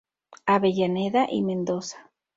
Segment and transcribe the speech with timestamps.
[0.47, 2.09] Avellaneda y Mendoza.